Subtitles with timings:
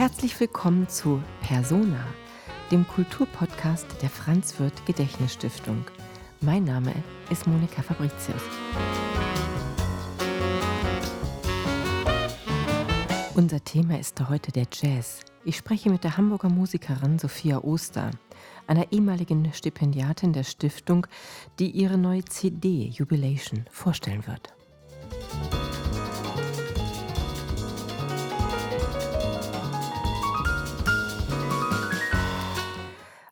[0.00, 2.02] Herzlich willkommen zu Persona,
[2.70, 5.84] dem Kulturpodcast der Franz Wirth Gedächtnisstiftung.
[6.40, 6.94] Mein Name
[7.28, 8.40] ist Monika Fabricius.
[13.34, 15.20] Unser Thema ist heute der Jazz.
[15.44, 18.10] Ich spreche mit der Hamburger Musikerin Sophia Oster,
[18.66, 21.06] einer ehemaligen Stipendiatin der Stiftung,
[21.58, 24.54] die ihre neue CD Jubilation vorstellen wird.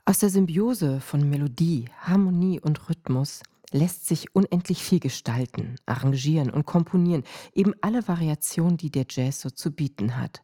[0.09, 6.65] Aus der Symbiose von Melodie, Harmonie und Rhythmus lässt sich unendlich viel gestalten, arrangieren und
[6.65, 10.43] komponieren, eben alle Variationen, die der Jazz so zu bieten hat.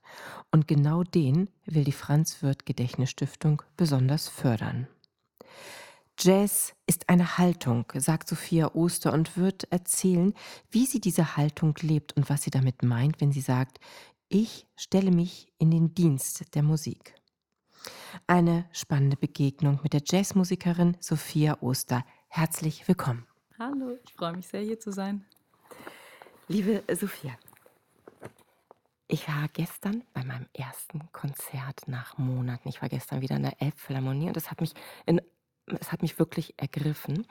[0.51, 4.87] Und genau den will die Franz Wirth Gedächtnisstiftung besonders fördern.
[6.19, 10.35] Jazz ist eine Haltung, sagt Sophia Oster und wird erzählen,
[10.71, 13.81] wie sie diese Haltung lebt und was sie damit meint, wenn sie sagt,
[14.29, 17.15] ich stelle mich in den Dienst der Musik.
[18.27, 22.05] Eine spannende Begegnung mit der Jazzmusikerin Sophia Oster.
[22.29, 23.27] Herzlich willkommen.
[23.59, 25.25] Hallo, ich freue mich sehr, hier zu sein.
[26.49, 27.39] Liebe Sophia,
[29.07, 32.69] ich war gestern bei meinem ersten Konzert nach Monaten.
[32.69, 34.73] Ich war gestern wieder in der Elbphilharmonie und es hat mich,
[35.07, 35.21] in,
[35.79, 37.27] es hat mich wirklich ergriffen,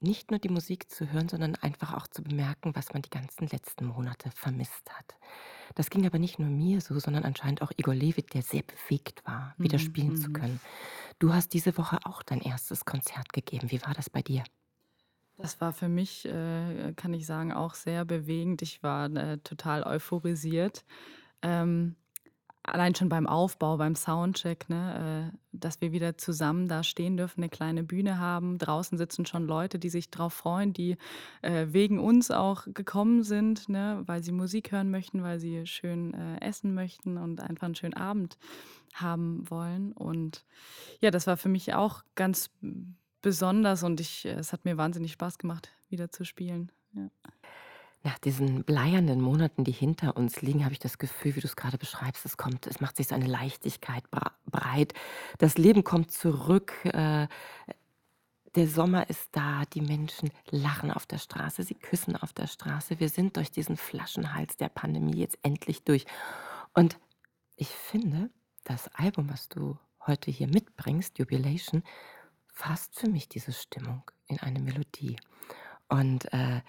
[0.00, 3.46] nicht nur die Musik zu hören, sondern einfach auch zu bemerken, was man die ganzen
[3.46, 5.16] letzten Monate vermisst hat.
[5.74, 9.22] Das ging aber nicht nur mir so, sondern anscheinend auch Igor Levit, der sehr bewegt
[9.26, 10.32] war, wieder Mhm, spielen zu mhm.
[10.32, 10.60] können.
[11.18, 13.70] Du hast diese Woche auch dein erstes Konzert gegeben.
[13.70, 14.44] Wie war das bei dir?
[15.38, 18.62] Das war für mich, äh, kann ich sagen, auch sehr bewegend.
[18.62, 20.84] Ich war äh, total euphorisiert.
[21.42, 21.96] Ähm,
[22.64, 27.40] allein schon beim Aufbau, beim Soundcheck, ne, äh, dass wir wieder zusammen da stehen dürfen,
[27.40, 28.58] eine kleine Bühne haben.
[28.58, 30.96] Draußen sitzen schon Leute, die sich drauf freuen, die
[31.42, 36.14] äh, wegen uns auch gekommen sind, ne, weil sie Musik hören möchten, weil sie schön
[36.14, 38.38] äh, essen möchten und einfach einen schönen Abend
[38.94, 39.92] haben wollen.
[39.92, 40.44] Und
[41.00, 42.50] ja, das war für mich auch ganz
[43.22, 46.70] besonders und ich, es hat mir wahnsinnig Spaß gemacht, wieder zu spielen.
[46.94, 47.08] Ja.
[48.04, 51.54] Nach diesen bleiernden Monaten, die hinter uns liegen, habe ich das Gefühl, wie du es
[51.54, 54.04] gerade beschreibst, es kommt, es macht sich so eine Leichtigkeit
[54.46, 54.92] breit.
[55.38, 56.72] Das Leben kommt zurück.
[56.84, 57.28] Äh,
[58.54, 63.00] der Sommer ist da, die Menschen lachen auf der Straße, sie küssen auf der Straße.
[63.00, 66.04] Wir sind durch diesen Flaschenhals der Pandemie jetzt endlich durch.
[66.74, 66.98] Und
[67.56, 68.30] ich finde,
[68.64, 71.82] das Album, was du heute hier mitbringst, Jubilation,
[72.48, 75.16] fasst für mich diese Stimmung in eine Melodie.
[75.88, 76.60] Und äh,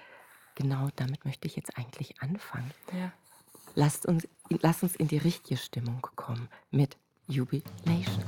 [0.56, 2.72] genau damit möchte ich jetzt eigentlich anfangen.
[2.92, 3.12] Ja.
[3.76, 6.98] Lasst uns, lass uns in die richtige Stimmung kommen mit
[7.28, 8.24] Jubilation.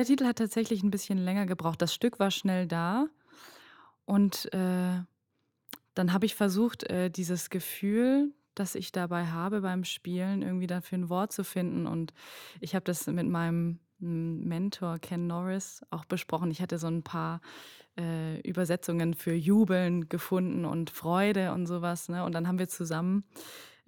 [0.00, 1.82] Der Titel hat tatsächlich ein bisschen länger gebraucht.
[1.82, 3.08] Das Stück war schnell da
[4.06, 5.02] und äh,
[5.92, 10.96] dann habe ich versucht, äh, dieses Gefühl, das ich dabei habe beim Spielen, irgendwie dafür
[10.96, 11.86] ein Wort zu finden.
[11.86, 12.14] Und
[12.60, 16.50] ich habe das mit meinem mm, Mentor Ken Norris auch besprochen.
[16.50, 17.42] Ich hatte so ein paar
[17.98, 22.08] äh, Übersetzungen für Jubeln gefunden und Freude und sowas.
[22.08, 22.24] Ne?
[22.24, 23.24] Und dann haben wir zusammen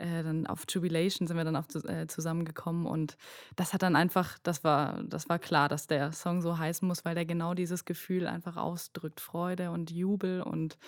[0.02, 3.16] äh, dann auf Jubilation sind wir dann auch zu, äh, zusammengekommen und
[3.56, 7.04] das hat dann einfach, das war, das war klar, dass der Song so heißen muss,
[7.04, 10.78] weil der genau dieses Gefühl einfach ausdrückt, Freude und Jubel und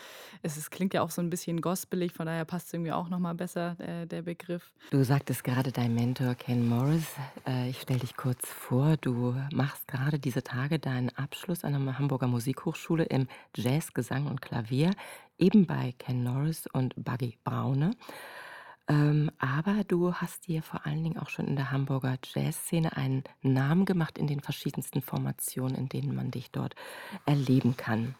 [0.42, 3.34] es ist, klingt ja auch so ein bisschen gospelig, von daher passt irgendwie auch nochmal
[3.34, 4.72] besser äh, der Begriff.
[4.90, 7.06] Du sagtest gerade dein Mentor Ken Morris.
[7.46, 8.96] Äh, ich stelle dich kurz vor.
[8.96, 14.42] Du machst gerade diese Tage deinen Abschluss an der Hamburger Musikhochschule im Jazz, Gesang und
[14.42, 14.90] Klavier,
[15.38, 17.92] eben bei Ken Norris und Buggy Braune.
[18.86, 23.24] Ähm, aber du hast dir vor allen Dingen auch schon in der Hamburger Jazzszene einen
[23.40, 26.74] Namen gemacht in den verschiedensten Formationen, in denen man dich dort
[27.24, 28.14] erleben kann.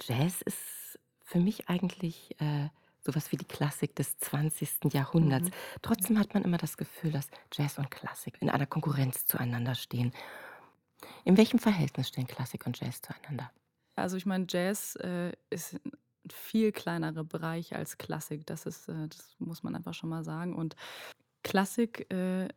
[0.00, 2.68] Jazz ist für mich eigentlich, äh,
[3.00, 4.92] so wie die Klassik des 20.
[4.92, 5.50] Jahrhunderts.
[5.50, 5.54] Mhm.
[5.82, 10.12] Trotzdem hat man immer das Gefühl, dass Jazz und Klassik in einer Konkurrenz zueinander stehen.
[11.24, 13.50] In welchem Verhältnis stehen Klassik und Jazz zueinander?
[13.94, 15.78] Also, ich meine, Jazz, äh, ist
[16.32, 18.46] viel kleinerer Bereich als Klassik.
[18.46, 20.54] Das ist äh, das muss man einfach schon mal sagen.
[20.56, 20.76] Und
[21.42, 22.48] Klassik, äh,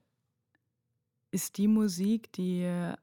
[1.32, 2.96] ist die Musik, die äh,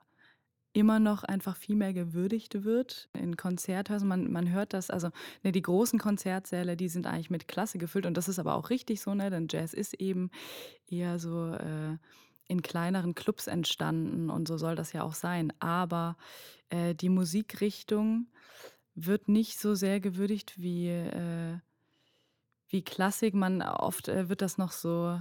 [0.72, 4.08] immer noch einfach viel mehr gewürdigt wird in Konzerthäusern.
[4.08, 5.10] Man man hört das also,
[5.42, 8.70] ne, die großen Konzertsäle, die sind eigentlich mit Klassik gefüllt und das ist aber auch
[8.70, 10.30] richtig so, ne, denn Jazz ist eben
[10.88, 11.98] eher so, äh,
[12.48, 15.52] in kleineren Clubs entstanden und so soll das ja auch sein.
[15.60, 16.16] Aber,
[16.70, 18.28] äh, die Musikrichtung
[18.94, 21.58] wird nicht so sehr gewürdigt wie, äh
[22.68, 23.34] wie Klassik.
[23.34, 25.20] Man oft, äh, wird das noch so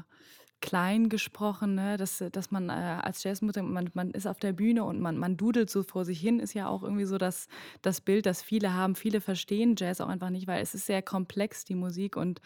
[0.62, 4.86] klein gesprochen, ne, dass dass man, äh, als Jazzmusiker man man ist auf der Bühne
[4.86, 7.48] und man man dudelt so vor sich hin, ist ja auch irgendwie so das
[7.82, 8.96] das Bild, das viele haben.
[8.96, 12.40] Viele verstehen Jazz auch einfach nicht, weil es ist sehr komplex, die Musik und,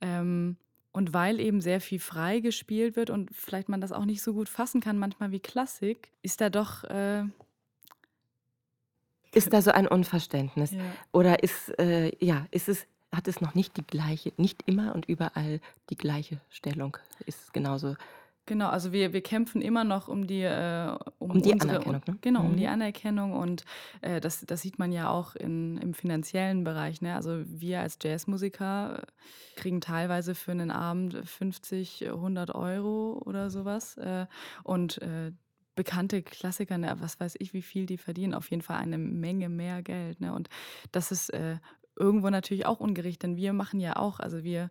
[0.00, 0.58] ähm
[0.92, 4.34] und weil eben sehr viel frei gespielt wird und vielleicht man das auch nicht so
[4.34, 7.24] gut fassen kann manchmal wie Klassik, ist da doch, äh
[9.34, 10.72] Ist da so ein Unverständnis?
[10.72, 10.96] Ja.
[11.12, 15.06] Oder ist äh, ja, ist es hat es noch nicht die gleiche nicht immer und
[15.06, 16.96] überall die gleiche Stellung?
[17.24, 17.96] Ist es genauso
[18.48, 21.86] Genau, also wir wir kämpfen immer noch um die äh, um um die unsere Anerkennung,
[21.86, 22.18] un ne?
[22.20, 22.66] genau, um die Mhm.
[22.66, 23.64] Anerkennung und,
[24.00, 27.14] äh, das das sieht man ja auch in im finanziellen Bereich, ne?
[27.14, 29.06] Also, wir als Jazzmusiker, äh,
[29.54, 34.26] kriegen teilweise für 'nen Abend 50, 100 € oder so was, äh,
[34.64, 35.30] und, äh,
[35.74, 39.48] bekannte Klassiker, ne, was weiß ich, wie viel die verdienen, auf jeden Fall eine Menge
[39.48, 40.34] mehr Geld, ne?
[40.34, 40.48] Und
[40.92, 41.58] das ist, äh,
[41.96, 44.70] irgendwo natürlich auch ungerecht, denn wir machen ja auch also wir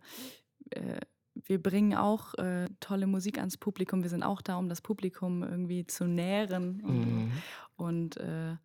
[0.72, 1.00] äh,
[1.34, 4.04] wir bringen auch, äh, tolle Musik ans Publikum.
[4.04, 7.06] Wir sind auch da, um das Publikum irgendwie zu nähren und.
[7.06, 7.32] Mhm.
[7.78, 8.58] Und, äh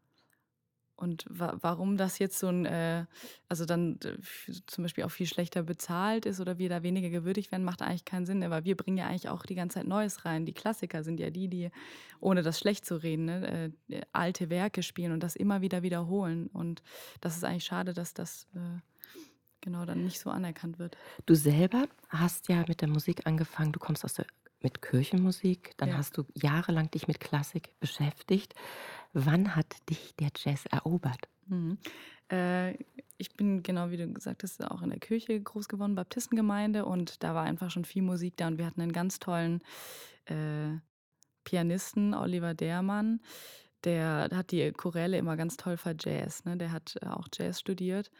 [0.96, 3.06] und wa warum das jetzt so 'n, äh
[3.48, 7.52] also dann f zum Beispiel auch viel schlechter bezahlt ist oder wir da weniger gewürdigt
[7.52, 9.86] werden, macht eigentlich keinen Sinn, ne, weil wir bringen ja eigentlich auch die ganze Zeit
[9.88, 10.46] Neues rein.
[10.46, 11.70] Die Klassiker sind ja die, die,
[12.20, 16.48] ohne das schlecht zu reden, ne, äh, alte Werke spielen und das immer wieder wiederholen.
[16.48, 16.82] Und
[17.20, 18.80] das ist eigentlich schade, dass das, äh,
[19.62, 20.98] genau, dann nicht so anerkannt wird.
[21.28, 24.26] Du selber hast ja mit der Musik angefangen du kommst aus der
[24.62, 25.96] mit Kirchenmusik, dann Ja.
[25.96, 28.54] hast du jahrelang dich mit Klassik beschäftigt.
[29.12, 31.28] Wann hat dich der Jazz erobert?
[31.46, 31.78] Mhm.
[32.30, 32.74] Äh,
[33.18, 37.22] ich bin, genau wie du gesagt hast, auch in der Kirche groß geworden, Baptistengemeinde und
[37.22, 39.62] da war einfach schon viel Musik da und wir hatten 'nen ganz tollen,
[40.26, 40.78] äh,
[41.44, 43.20] Pianisten, Oliver Dehrmann,
[43.84, 46.56] der hat die Choräle immer ganz toll verjazzt, ne?
[46.58, 48.10] Der hat auch Jazz studiert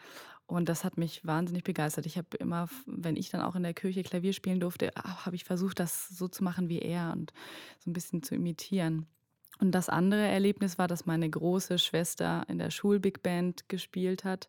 [0.46, 2.06] und das hat mich wahnsinnig begeistert.
[2.06, 5.36] Ich habe immer wenn ich dann auch in der Kirche Klavier spielen durfte, ah, habe
[5.36, 7.32] ich versucht, das so zu machen wie er und
[7.80, 9.06] so 'n bisschen zu imitieren.
[9.58, 14.48] Und das andere Erlebnis war, dass meine große Schwester in der Schul-Big-Band gespielt hat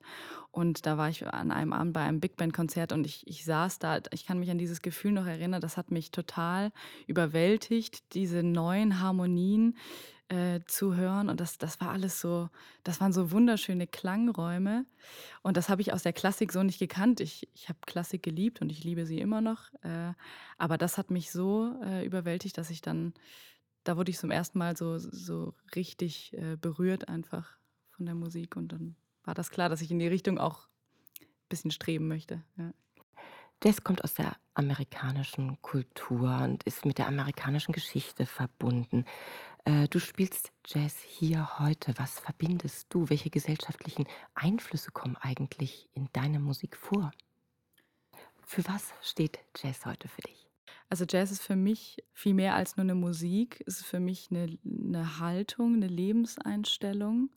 [0.51, 4.00] und da war ich an einem Abend bei einem Big-Band-Konzert und ich ich saß da.
[4.12, 6.71] Ich kann mich an dieses Gefühl noch erinnern, das hat mich total
[7.06, 9.77] überwältigt, diese neuen Harmonien,
[10.30, 12.50] äh, zu hören und das das war alles so
[12.83, 14.86] das waren so wunderschöne Klangräume
[15.42, 17.21] und das habe ich aus der Klassik so nicht gekannt.
[17.21, 20.14] Ich ich habe Klassik geliebt und ich liebe sie immer noch, äh,
[20.57, 23.14] aber das hat mich so, äh, überwältigt, dass ich dann
[23.88, 24.56] da wurde ich zum 1.
[24.56, 27.58] Mal so so richtig, äh, berührt einfach
[27.92, 30.68] von der Musik und dann war das klar, dass ich in die Richtung auch
[31.50, 32.72] bisschen streben möchte, ja.
[33.64, 39.06] Jazz kommt aus der amerikanischen Kultur und ist mit der amerikanischen Geschichte verbunden.
[39.66, 41.94] Äh, du spielst Jazz hier heute.
[41.98, 43.10] Was verbindest du?
[43.10, 47.12] Welche gesellschaftlichen Einflüsse kommen eigentlich in deiner Musik vor?
[48.46, 50.46] Für was steht Jazz heute für dich?
[50.90, 53.62] Also, Jazz ist für mich viel mehr als nur 'ne Musik.
[53.68, 57.31] Es ist für mich 'ne 'ne Haltung, 'ne Lebenseinstellung,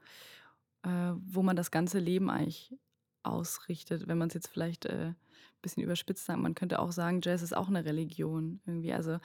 [0.84, 2.75] äh, wo man das ganze Leben eigentlich
[3.25, 4.08] ausrichtet.
[4.08, 5.14] Wenn man's jetzt vielleicht, äh,
[5.62, 8.92] bisschen überspitzt sagt, man könnte auch sagen, Jazz ist auch 'ne Religion irgendwie.
[8.94, 9.18] Also,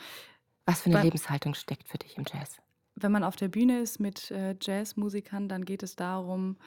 [0.67, 2.59] Was für 'ne bei Lebenshaltung steckt für dich im Jazz?
[2.97, 6.57] wenn man auf der Bühne ist mit, äh, Jazzmusikern, dann geht es darum,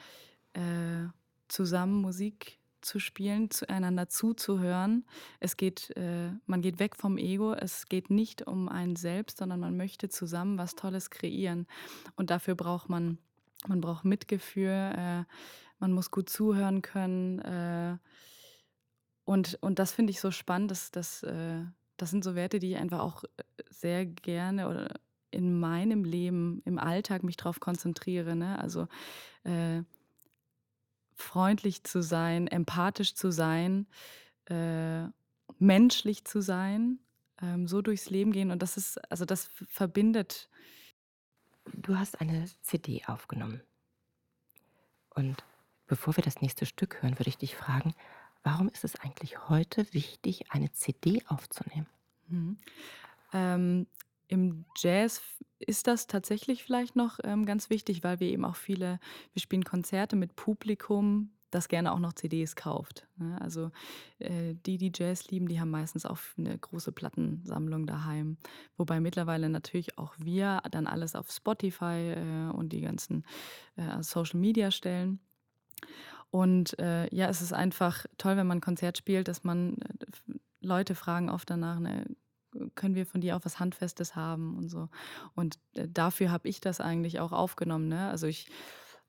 [0.53, 1.07] äh,
[1.47, 5.05] zusammen Musik zu spielen, zu einander zuzuhören.
[5.39, 7.53] Es geht äh, man geht weg vom Ego.
[7.53, 11.67] Es geht nicht um einen selbst, sondern man möchte zusammen was Tolles kreieren.
[12.15, 13.17] Und dafür braucht man
[13.67, 15.23] man braucht Mitgefühl, äh,
[15.79, 17.97] man muss gut zuhören können, äh,
[19.25, 21.61] und und das finde ich so spannend, dass das äh,
[21.97, 24.95] das sind so Werte, die ich einfach auch, äh, sehr gerne oder
[25.31, 28.57] in meinem Leben im Alltag mich drauf konzentriere, ne?
[28.59, 28.87] Also,
[29.43, 29.83] äh
[31.21, 33.87] freundlich zu sein, empathisch zu sein,
[34.45, 35.07] äh,
[35.59, 36.99] menschlich zu sein,
[37.41, 40.49] ähm, so durchs Leben gehen und das ist also, das verbindet
[41.73, 43.61] Du hast eine CD aufgenommen.
[45.09, 45.43] Und
[45.87, 47.93] bevor wir das nächste Stück hören, würde ich dich fragen,
[48.43, 51.87] warum ist es eigentlich heute wichtig, eine CD aufzunehmen?
[52.27, 52.57] Mhm.
[53.33, 53.87] Ähm,
[54.29, 55.21] im Jazz
[55.59, 58.99] ist das tatsächlich vielleicht noch, ähm, ganz wichtig, weil wir eben auch viele
[59.33, 63.39] wir spielen Konzerte mit Publikum, das gerne auch noch CDs kauft, ne?
[63.41, 63.71] Also,
[64.19, 68.37] äh, die, die Jazz lieben, die haben meistens auch f 'ne große Plattensammlung daheim.
[68.77, 73.25] Wobei mittlerweile natürlich auch wir dann alles auf Spotify, äh, und die ganzen,
[73.77, 75.19] äh, Social Media stellen.
[76.33, 80.05] Und, äh, ja, es ist einfach toll, wenn man 'n Konzert spielt, dass man äh,
[80.61, 82.05] Leute fragen oft danach, ne:
[82.75, 84.89] „Können wir von dir auch was Handfestes haben?“ und so.
[85.35, 88.09] Und, äh, dafür habe ich das eigentlich auch aufgenommen, ne?
[88.09, 88.49] Also, ich,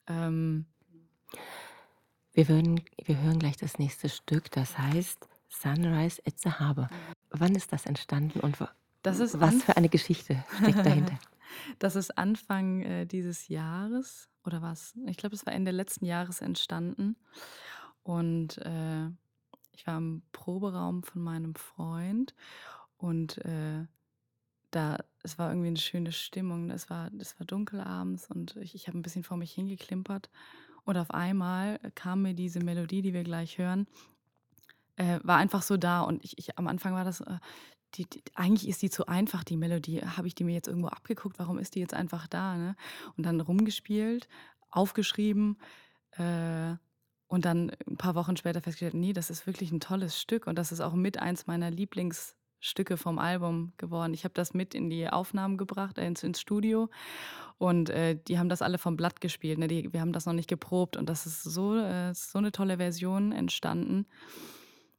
[0.07, 0.66] ähm
[2.33, 6.88] Wir würden wir hören gleich das nächste Stück, das heißt „Sunrise at the Harbor“.
[7.30, 8.57] Wann ist das entstanden und
[9.02, 11.19] Das ist was für eine Geschichte steckt dahinter?
[11.78, 16.40] das ist Anfang, äh, dieses Jahres oder war's ich glaube, es war Ende letzten Jahres
[16.40, 17.16] entstanden.
[18.02, 19.07] Und, äh,
[19.73, 22.35] ich war im Proberaum von meinem Freund
[23.00, 23.87] und, äh,
[24.73, 26.71] da es war irgendwie 'ne schöne Stimmung.
[26.71, 30.30] Es war es war dunkel abends und ich ich habe 'n bisschen vor mich hingeklimpert
[30.85, 33.87] und auf einmal kam mir diese Melodie, die wir gleich hören
[34.99, 37.38] äh, war einfach so da und ich ich am Anfang war das, äh
[37.95, 40.00] die die eigentlich ist die zu einfach, die Melodie.
[40.02, 41.38] Habe ich die mir jetzt irgendwo abgeguckt?
[41.40, 42.76] Warum ist die jetzt einfach da, ne?
[43.16, 44.28] Und dann rumgespielt,
[44.71, 45.59] aufgeschrieben,
[46.12, 46.76] äh,
[47.28, 50.57] und dann 'n paar Wochen später festgestellt: „Ne, das ist wirklich 'n tolles Stück und
[50.59, 51.71] das ist auch mit eins meiner
[52.60, 56.40] Lieblingsstücke vom Album geworden.“ Ich habe das mit in die Aufnahmen gebracht, äh, ins ins
[56.40, 56.90] Studio
[57.58, 59.68] und, äh, die haben das alle vom Blatt gespielt, ne?
[59.68, 62.78] Die wir haben das noch nicht geprobt und das ist so äh, so 'ne tolle
[62.78, 64.06] Version entstanden.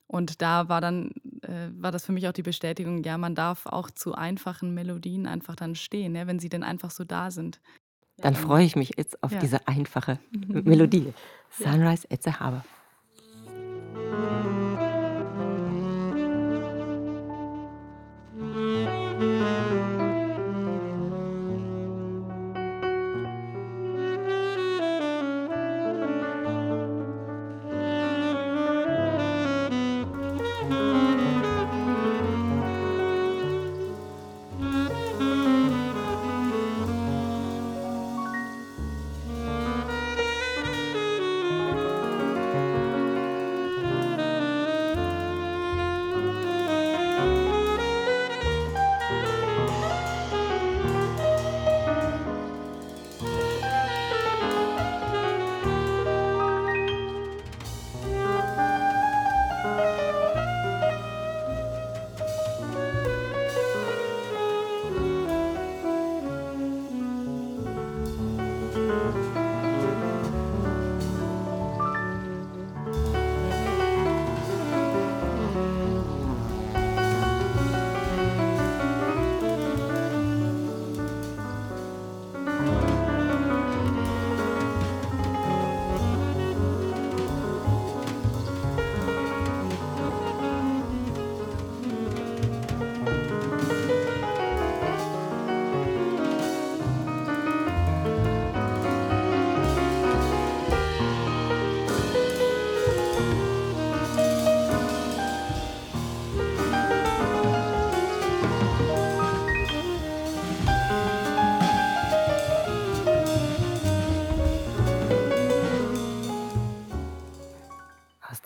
[0.09, 1.11] Und da war dann
[1.43, 5.25] äh, war das für mich auch die Bestätigung, ja, man darf auch zu einfachen Melodien
[5.27, 7.61] einfach dann stehen, ne, wenn sie denn einfach so da sind.
[8.23, 9.37] Dann freue ich mich jetzt auf Ja.
[9.37, 10.19] diese einfache
[10.63, 11.13] Melodie.
[11.57, 11.81] Ja.
[11.81, 12.65] „Sunrise at the Harbor“.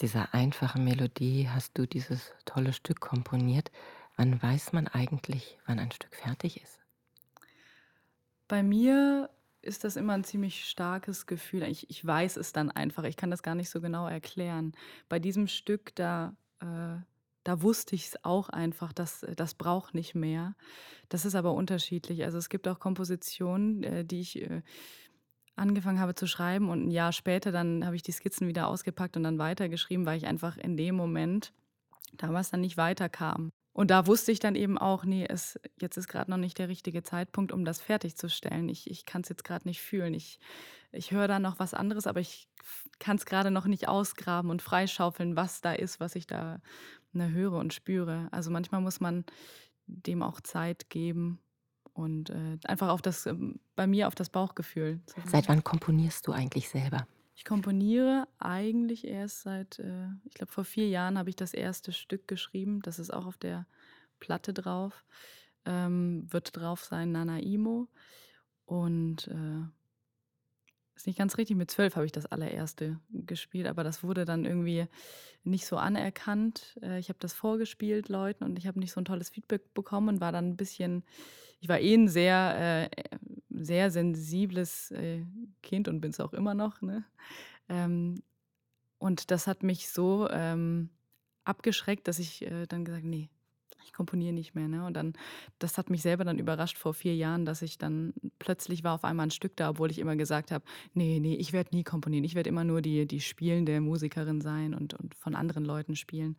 [0.06, 3.72] Dieser einfachen Melodie hast du dieses tolle Stück komponiert.
[4.16, 6.80] Wann weiß man eigentlich, wann ein Stück fertig ist?
[8.48, 9.30] Bei mir
[9.62, 11.64] ist das immer 'n ziemlich starkes Gefühl.
[11.64, 13.04] Ich ich weiß es dann einfach.
[13.06, 14.74] Ich kann das gar nicht so genau erklären.
[15.10, 16.98] Bei diesem Stück, da äh,
[17.44, 20.56] da wusste ich's auch einfach, das äh, das braucht nicht mehr.
[21.10, 22.24] Das ist aber unterschiedlich.
[22.26, 24.64] Also, es gibt auch Kompositionen, äh, die ich, äh,
[25.56, 29.18] angefangen habe zu schreiben und 'n Jahr später, dann habe ich die Skizzen wieder ausgepackt
[29.18, 31.54] und dann weitergeschrieben, weil ich einfach in dem Moment
[32.18, 33.52] damals dann nicht weiterkam.
[33.74, 36.70] Und da wusste ich dann eben auch: „Ne, es jetzt ist grad noch nicht der
[36.70, 38.70] richtige Zeitpunkt, um das fertigzustellen.
[38.70, 40.14] Ich ich kann's jetzt grad nicht fühlen.
[40.14, 40.40] Ich
[40.94, 44.62] ich höre da noch was anderes, aber ich f kann's grade noch nicht ausgraben und
[44.64, 46.60] freischaufeln, was da ist, was ich da,
[47.14, 49.26] ne, höre und spüre.“ Also, manchmal muss man
[49.88, 51.40] dem auch Zeit geben
[51.96, 56.34] und, äh, einfach auf das ähm, bei mir auf das Bauchgefühl Seit wann komponierst du
[56.34, 57.08] eigentlich selber?
[57.36, 61.92] Ich komponiere eigentlich erst seit, äh, ich glaube, vor vier Jahren habe ich das erste
[61.94, 62.82] Stück geschrieben.
[62.82, 63.66] Das ist auch auf der
[64.20, 65.04] Platte drauf.
[65.66, 67.88] Ähm, wird drauf sein Nanaimo.
[68.66, 69.64] Und äh,
[70.96, 74.46] ist nicht ganz richtig, mit zwölf habe ich das allererste gespielt, aber das wurde dann
[74.46, 74.88] irgendwie
[75.44, 76.78] nicht so anerkannt.
[76.82, 80.10] Äh, ich habe das vorgespielt Leuten und ich habe nicht so ein tolles Feedback bekommen
[80.10, 81.04] und war dann ein bisschen
[81.62, 83.18] ich war eh ein sehr, äh,
[83.50, 85.26] sehr sensibles, äh,
[85.64, 87.06] Kind und bin es auch immer noch, ne?
[87.70, 88.24] Ähm,
[89.00, 90.90] und das hat mich so, ähm,
[91.46, 93.30] abgeschreckt, dass ich, dann gesagt „Ne,
[93.86, 94.86] ich komponiere nicht mehr“, ne?
[94.86, 95.14] Und dann
[95.60, 99.04] das hat mich selber dann überrascht vor vier Jahren, dass ich dann plötzlich war auf
[99.06, 102.24] einmal ein Stück da, obwohl ich immer gesagt habe: „Ne, ne, ich werde nie komponieren.
[102.26, 106.38] Ich werde immer nur die die spielende Musikerin sein und und von anderen Leuten spielen.“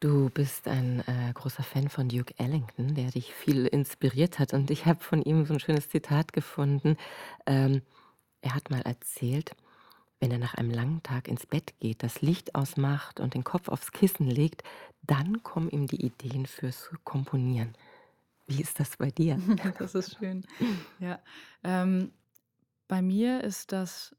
[0.00, 4.70] Du bist ein, äh, großer Fan von Duke Ellington, der dich viel inspiriert hat und
[4.70, 6.96] ich habe von ihm so ein schönes Zitat gefunden.
[7.46, 7.82] Ähm,
[8.42, 9.52] er hat mal erzählt,
[10.20, 13.68] wenn er nach einem langen Tag ins Bett geht, das Licht ausmacht und den Kopf
[13.68, 14.62] aufs Kissen legt,
[15.02, 17.74] dann kommen ihm die Ideen fürs Komponieren.
[18.46, 19.38] Wie ist das bei dir?
[19.78, 20.46] Das ist schön.
[20.98, 21.18] Ja.
[21.62, 22.12] Ähm,
[22.88, 24.14] bei mir ist das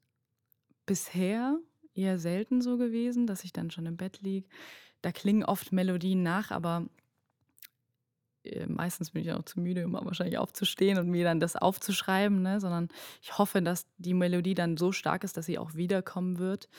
[0.86, 1.58] bisher
[1.94, 4.48] eher selten so gewesen, dass ich dann schon im Bett liege.
[5.02, 6.88] Da klingen oft Melodien nach, aber
[8.68, 12.60] meistens bin ich auch zu müde, um wahrscheinlich aufzustehen und mir dann das aufzuschreiben, ne?
[12.60, 12.90] sondern
[13.22, 16.70] ich hoffe, dass die Melodie dann so stark ist, dass sie auch wiederkommen wird.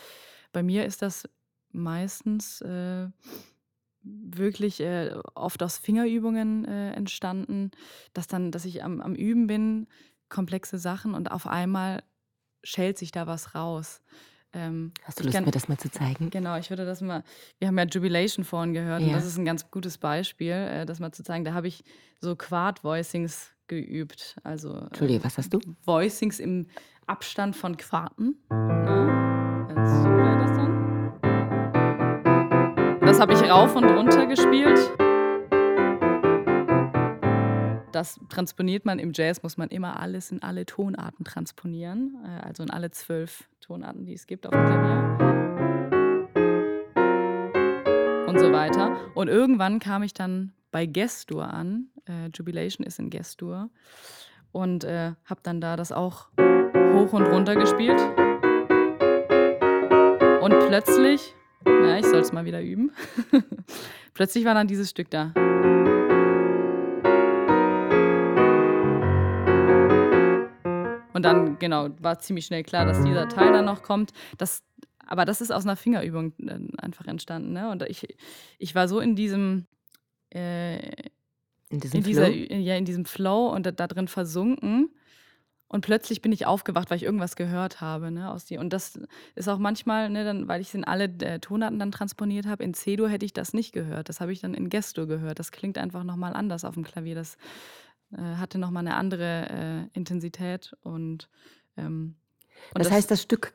[0.52, 1.28] Bei mir ist das
[1.72, 3.08] meistens äh,
[4.02, 7.70] wirklich äh, oft aus Fingerübungen äh, entstanden,
[8.14, 9.86] dass dann, dass ich am, am Üben bin,
[10.28, 12.02] komplexe Sachen und auf einmal
[12.62, 14.00] schält sich da was raus.
[14.56, 16.30] Ähm, Hast du Lust, kann, mir das mal zu zeigen?
[16.30, 17.22] genau, ich würde das mal,
[17.58, 19.28] wir haben ja Jubilation vorhin gehört und das Ja.
[19.28, 21.44] ist ein ganz gutes Beispiel, äh, das mal zu zeigen.
[21.44, 21.84] Da habe ich
[22.20, 25.60] so Quart-Voicings geübt, also äh, Entschuldige, was hast du?
[25.84, 26.66] Voicings im
[27.06, 28.36] Abstand von Quarten.
[28.48, 30.72] Also so wäre das dann.
[33.02, 34.78] Das habe ich rauf und runter gespielt.
[37.96, 42.62] Das transponiert man im Jazz, muss man immer alles in alle Tonarten transponieren, äh, also
[42.62, 45.16] in alle zwölf Tonarten, die es gibt auf dem Klavier
[48.26, 48.98] und so weiter.
[49.14, 51.88] Und irgendwann kam ich dann bei Gestur an.
[52.04, 53.70] Äh, Jubilation ist in Gestur.
[54.52, 57.98] Und äh, habe dann da das auch hoch und runter gespielt.
[60.42, 62.92] Und plötzlich, na, ich soll es mal wieder üben.
[64.12, 65.32] plötzlich war dann dieses Stück da.
[71.16, 74.12] Und dann, genau, war ziemlich schnell klar, dass dieser Teil dann noch kommt.
[74.36, 74.62] Das,
[75.06, 76.34] aber das ist aus einer Fingerübung
[76.76, 77.52] einfach entstanden.
[77.54, 77.70] Ne?
[77.70, 78.06] Und ich,
[78.58, 79.66] ich war so in diesem,
[80.28, 80.90] äh,
[81.70, 82.34] In diesem in dieser, Flow?
[82.36, 84.90] Ü- ja, in diesem Flow und da, da drin versunken.
[85.68, 88.58] Und plötzlich bin ich aufgewacht, weil ich irgendwas gehört habe, ne, aus die.
[88.58, 89.00] Und das
[89.34, 92.62] ist auch manchmal, ne, dann, weil ich es in alle äh, Tonarten dann transponiert habe.
[92.62, 94.08] In C-Dur hätte ich das nicht gehört.
[94.08, 95.38] Das habe ich dann in Gestur gehört.
[95.40, 97.16] Das klingt einfach nochmal anders auf dem Klavier.
[97.16, 97.36] Das
[98.12, 101.28] äh, hatte nochmal eine andere äh, Intensität und,
[101.76, 102.16] ähm,
[102.74, 103.54] und Das das, heißt, das Stück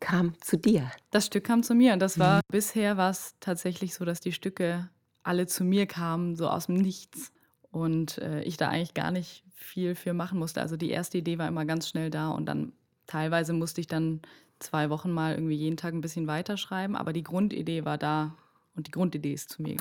[0.00, 0.90] kam zu dir?
[1.10, 1.92] das Stück kam zu mir.
[1.92, 2.20] Und das Mhm.
[2.20, 4.88] war bisher war es tatsächlich so, dass die Stücke
[5.22, 7.32] alle zu mir kamen, so aus dem Nichts.
[7.70, 10.60] Und äh, ich da eigentlich gar nicht viel für machen musste.
[10.60, 12.72] Also die erste Idee war immer ganz schnell da und dann
[13.06, 14.22] teilweise musste ich dann
[14.60, 18.36] zwei Wochen mal irgendwie jeden Tag ein bisschen weiterschreiben, aber die Grundidee war da
[18.76, 19.76] und die Grundidee ist zu mir.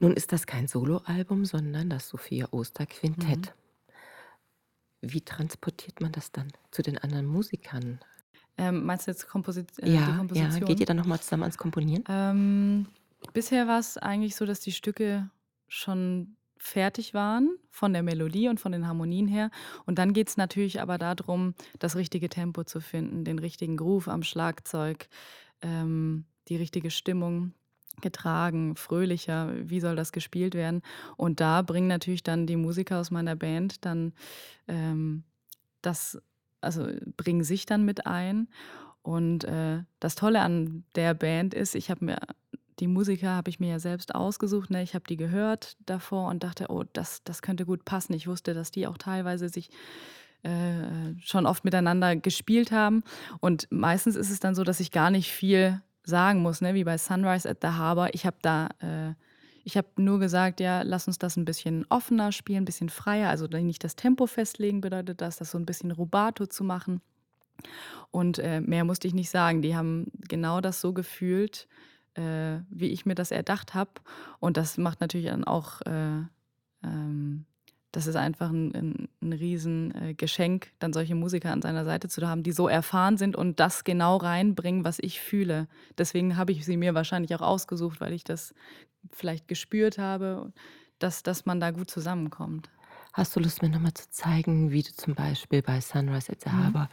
[0.00, 2.88] Nun ist das kein Soloalbum, sondern das Sophia Oster Mhm.
[2.88, 3.54] Quintett.
[5.00, 8.00] Wie transportiert man das dann zu den anderen Musikern?
[8.56, 10.16] Ähm, meinst du jetzt Komposi äh, die Ja, ja.
[10.16, 10.64] Komposition?
[10.64, 12.04] Geht ihr dann nochmal zusammen ans Komponieren?
[12.08, 12.86] Ähm,
[13.32, 15.30] bisher war es eigentlich so, dass die Stücke
[15.68, 19.52] schon fertig waren von der Melodie und von den Harmonien her.
[19.86, 24.08] Und dann geht es natürlich aber darum, das richtige Tempo zu finden, den richtigen Groove
[24.08, 25.08] am Schlagzeug,
[25.62, 27.52] ähm, die richtige Stimmung
[28.00, 30.82] getragen, fröhlicher, wie soll das gespielt werden.
[31.16, 34.12] Und da bringen natürlich dann die Musiker aus meiner Band dann
[34.66, 35.24] ähm,
[35.82, 36.20] das,
[36.60, 38.48] also bringen sich dann mit ein.
[39.02, 42.18] Und äh, das Tolle an der Band ist, ich habe mir
[42.80, 44.70] die Musiker habe ich mir ja selbst ausgesucht.
[44.70, 44.82] Ne?
[44.82, 48.12] Ich habe die gehört davor und dachte, oh, das, das könnte gut passen.
[48.14, 49.70] Ich wusste, dass die auch teilweise sich
[50.42, 53.02] äh, schon oft miteinander gespielt haben.
[53.40, 56.74] Und meistens ist es dann so, dass ich gar nicht viel sagen muss, ne?
[56.74, 58.08] wie bei Sunrise at the Harbor.
[58.12, 59.14] Ich habe da, äh,
[59.64, 63.28] ich habe nur gesagt, ja, lass uns das ein bisschen offener spielen, ein bisschen freier.
[63.28, 67.00] Also nicht das Tempo festlegen bedeutet das, das so ein bisschen rubato zu machen.
[68.10, 69.62] Und äh, mehr musste ich nicht sagen.
[69.62, 71.68] Die haben genau das so gefühlt,
[72.14, 73.90] äh, wie ich mir das erdacht habe.
[74.40, 76.22] Und das macht natürlich dann auch äh,
[76.82, 77.44] ähm,
[77.92, 80.14] das ist einfach ein 'n 'n riesen, äh,
[80.78, 84.16] dann solche Musiker an seiner Seite zu haben, die so erfahren sind und das genau
[84.18, 85.68] reinbringen, was ich fühle.
[85.98, 88.54] Deswegen habe ich sie mir wahrscheinlich auch ausgesucht, weil ich das
[89.12, 90.52] vielleicht gespürt habe,
[91.00, 92.70] dass dass man da gut zusammenkommt.
[93.14, 96.42] Hast du Lust, mir noch mal zu zeigen, wie du zum Beispiel bei Sunrise at
[96.42, 96.74] the Mhm.
[96.74, 96.88] Harbor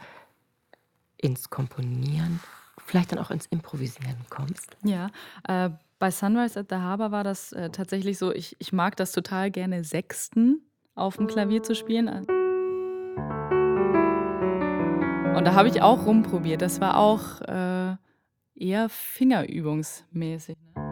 [1.18, 2.40] ins Komponieren,
[2.78, 4.76] vielleicht dann auch ins Improvisieren kommst?
[4.82, 5.10] Ja,
[5.48, 9.12] äh, bei Sunrise at the Harbor war das, äh, tatsächlich so, ich ich mag das
[9.12, 12.08] total gerne, Sechsten auf'm Klavier zu spielen.
[15.36, 16.62] Und da habe ich auch rumprobiert.
[16.62, 17.96] Das war auch, äh,
[18.54, 20.82] eher fingerübungsmäßig, ne?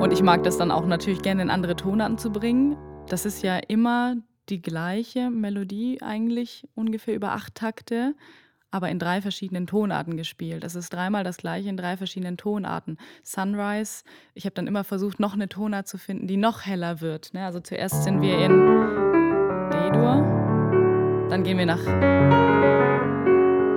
[0.00, 2.76] Und ich mag das dann auch natürlich gerne in andere Tonarten zu bringen.
[3.08, 4.16] Das ist ja immer
[4.50, 8.14] die gleiche Melodie eigentlich ungefähr über 8 Takte,
[8.76, 10.62] aber in 3 verschiedenen Tonarten gespielt.
[10.64, 12.98] Es ist dreimal das Gleiche in 3 verschiedenen Tonarten.
[13.22, 17.32] Sunrise ich habe dann immer versucht, noch 'ne Tonart zu finden, die noch heller wird,
[17.34, 17.44] ne?
[17.46, 18.50] Also, zuerst sind wir in
[19.70, 21.82] D-Dur, dann gehen wir nach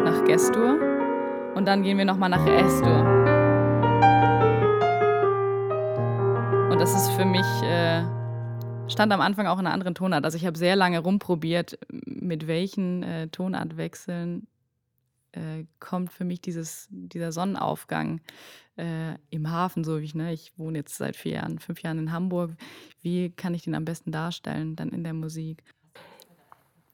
[0.04, 0.80] nach Ges-Dur
[1.56, 3.06] und dann gehen wir noch mal nach Es-Dur.
[6.72, 8.04] Und das ist für mich, äh
[8.90, 10.26] stand am Anfang auch in 'ner anderen Tonart.
[10.26, 14.48] Also, ich habe sehr lange rumprobiert, mit welchen, äh, Tonartwechseln,
[15.32, 18.22] äh, kommt für mich dieses dieser Sonnenaufgang,
[18.78, 22.00] äh, im Hafen, so wie ich ne, ich wohne jetzt seit 4 Jahren 5 Jahren
[22.00, 22.52] in Hamburg.
[23.02, 25.64] Wie kann ich den am besten darstellen dann in der Musik?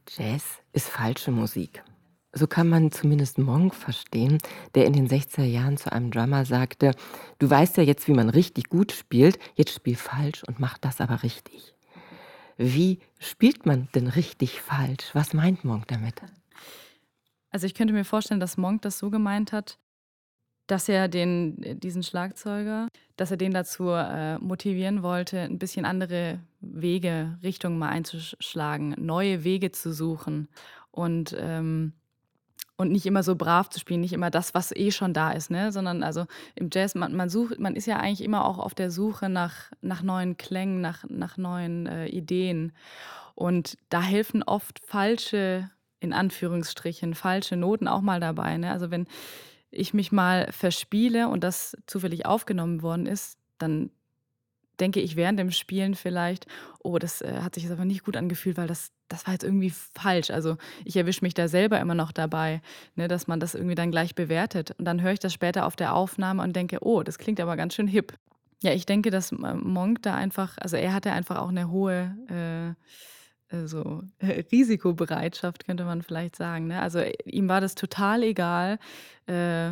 [0.10, 0.44] Jazz
[0.74, 1.84] ist falsche Musik.
[2.38, 4.40] So kann man zumindest Monk verstehen,
[4.76, 6.92] der in den 60er Jahren zu einem Drummer sagte:
[7.40, 11.00] „Du weißt ja jetzt, wie man richtig gut spielt, jetzt spiel falsch und mach das
[11.00, 11.76] aber richtig.“
[12.58, 15.12] Wie spielt man denn richtig falsch?
[15.14, 16.22] Was meint Monk damit?
[17.56, 19.78] Also, ich könnte mir vorstellen, dass Monk das so gemeint hat,
[20.68, 26.40] dass er den diesen Schlagzeuger dass er den dazu, äh, motivieren wollte, 'n bisschen andere
[26.62, 30.50] Wege, Richtungen mal einzusch schlagen, neue Wege zu suchen
[30.92, 31.94] und, ähm
[32.78, 35.52] und nicht immer so brav zu spielen, nicht immer das, was eh schon da ist,
[35.52, 35.72] ne?
[35.72, 38.92] Sondern also, im Jazz man man sucht man ist ja eigentlich immer auch auf der
[38.92, 42.74] Suche nach nach neuen Klängen, nach nach neuen, äh, Ideen.
[43.36, 45.70] Und da helfen oft falsche
[46.06, 48.72] in Anführungsstrichen, falsche Noten auch mal dabei, ne?
[48.72, 49.08] Also, wenn
[49.72, 53.92] ich mich mal verspiele und das zufällig aufgenommen worden ist, dann
[54.80, 56.48] denke ich während dem Spielen vielleicht:
[56.84, 59.44] „Oh, das, äh, hat sich jetzt aber nicht gut angefühlt, weil das das war jetzt
[59.46, 62.62] irgendwie falsch.“ Also, ich erwische mich da selber immer noch dabei,
[62.96, 64.72] ne, dass man das irgendwie dann gleich bewertet.
[64.80, 67.58] Und dann höre ich das später auf der Aufnahme und denke: „Oh, das klingt aber
[67.58, 68.14] ganz schön hip.“
[68.64, 72.16] Ja, ich denke, dass M Monk da einfach also, er hatte einfach auch 'ne hohe,
[72.30, 72.76] äh,
[73.64, 76.82] äh, so Risikobereitschaft, könnte man vielleicht sagen, ne?
[76.82, 78.80] Also, ihm war das total egal,
[79.28, 79.72] äh,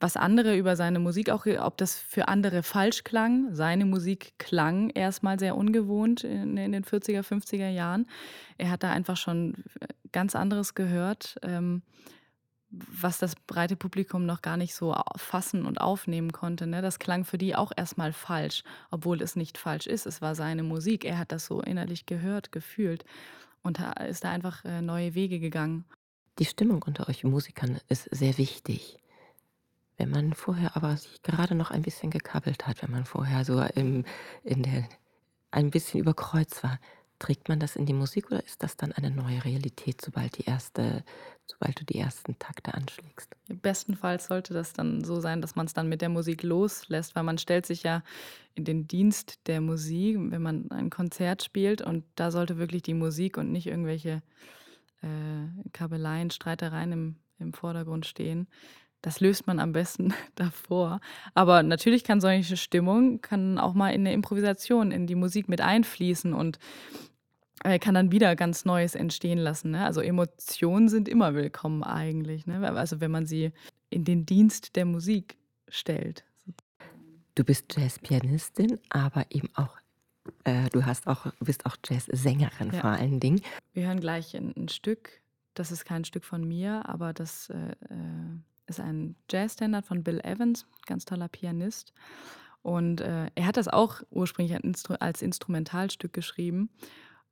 [0.00, 3.54] was andere über seine Musik auch ob das für andere falsch klang.
[3.54, 8.06] Seine Musik klang erst mal sehr ungewohnt in in den 40er, 50er Jahren.
[8.56, 9.62] Er hat da einfach schon
[10.12, 11.82] ganz anderes gehört, ähm,
[12.70, 16.82] was das breite Publikum noch gar nicht so fassen und aufnehmen konnte, ne?
[16.82, 20.06] Das klang für die auch erst mal falsch, obwohl es nicht falsch ist.
[20.06, 21.04] Es war seine Musik.
[21.04, 23.04] Er hat das so innerlich gehört, gefühlt
[23.62, 25.84] und ist da einfach, äh, neue Wege gegangen.
[26.38, 28.98] Die Stimmung unter euch Musikern ist sehr wichtig.
[29.98, 33.60] Wenn man vorher aber sich gerade noch ein bisschen gekabbelt hat, wenn man vorher so
[33.60, 34.04] im
[34.44, 34.88] in der
[35.50, 36.78] ein bisschen über Kreuz war,
[37.18, 40.44] trägt man das in die Musik oder ist das dann eine neue Realität, sobald die
[40.44, 41.04] erste
[41.50, 43.34] sobald du die ersten Takte anschlägst?
[43.48, 47.38] Bestenfalls sollte das dann so sein, dass man's dann mit der Musik loslässt, weil man
[47.38, 48.02] stellt sich ja
[48.54, 52.94] in den Dienst der Musik, wenn man ein Konzert spielt und da sollte wirklich die
[52.94, 54.22] Musik und nicht irgendwelche,
[55.02, 58.48] äh, Kabeleien, Streitereien im im Vordergrund stehen.
[59.02, 61.00] Das löst man am besten davor.
[61.34, 65.60] Aber natürlich kann solche Stimmung kann auch mal in 'ne Improvisation in die Musik mit
[65.62, 66.58] einfließen und,
[67.78, 69.84] kann dann wieder ganz Neues entstehen lassen, ne?
[69.84, 72.66] Also, Emotionen sind immer willkommen eigentlich, ne?
[72.74, 73.52] Also, wenn man sie
[73.90, 75.36] in den Dienst der Musik
[75.68, 76.24] stellt.
[77.34, 79.76] Du bist Jazzpianistin, aber eben auch
[80.44, 82.80] äh, du hast auch bist auch Jazzsängerin Ja.
[82.80, 83.40] vor allen Dingen.
[83.72, 85.20] Wir hören gleich 'n 'n Stück.
[85.54, 90.20] Das ist kein Stück von mir, aber das, äh, äh, ist ein Jazzstandard von Bill
[90.20, 91.92] Evans, ganz toller Pianist.
[92.62, 96.70] Und, äh, er hat das auch ursprünglich ein als Instrumentalstück geschrieben.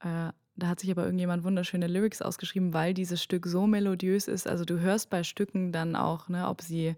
[0.01, 4.49] Äh, da hat sich aber irgendjemand wunderschöne Lyrics ausgeschrieben, weil dieses Stück so melodiös ist.
[4.49, 6.97] Also, du hörst bei Stücken dann auch, ne, ob sie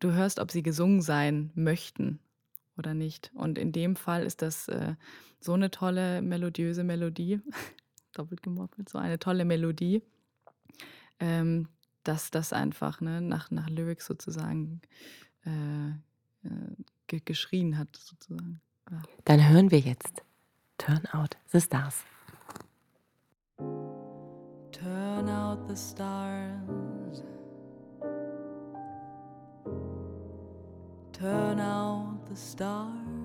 [0.00, 2.20] du hörst, ob sie gesungen sein möchten
[2.76, 3.30] oder nicht.
[3.34, 4.94] Und in dem Fall ist das, äh,
[5.40, 7.40] so 'ne tolle melodiöse Melodie,
[8.12, 10.02] doppelt gemoppelt, so eine tolle Melodie,
[11.20, 11.68] ähm,
[12.04, 14.80] dass das einfach, ne, nach nach Lyrics sozusagen,
[15.44, 15.90] äh,
[16.46, 16.76] äh,
[17.08, 18.60] ge geschrien hat sozusagen.
[18.90, 19.02] Ja.
[19.24, 20.22] Dann hören wir jetzt
[20.78, 22.04] Turn Out the Stars.
[24.72, 27.22] Turn out the stars.
[31.12, 33.17] Turn out the stars.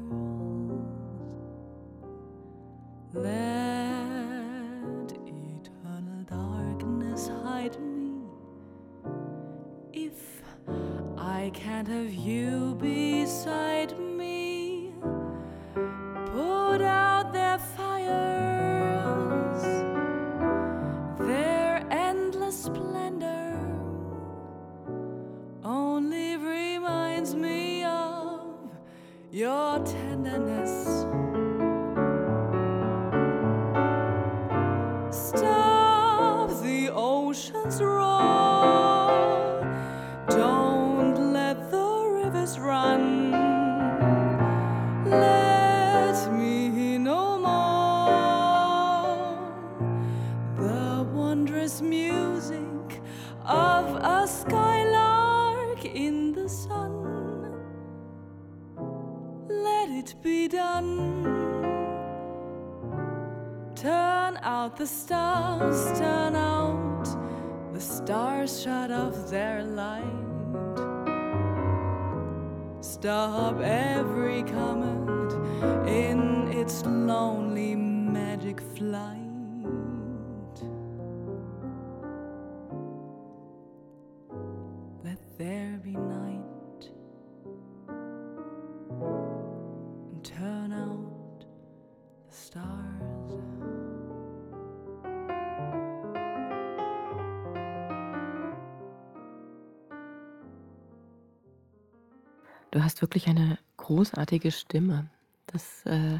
[103.03, 105.09] Wirklich eine großartige Stimme.
[105.47, 106.19] Das äh,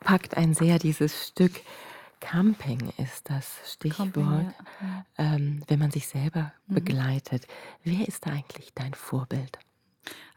[0.00, 1.60] packt ein sehr, dieses Stück.
[2.20, 5.04] Camping ist das Stichwort, Camping, ja.
[5.18, 6.74] ähm, wenn man sich selber Mhm.
[6.74, 7.46] begleitet.
[7.84, 9.58] Wer ist da eigentlich dein Vorbild?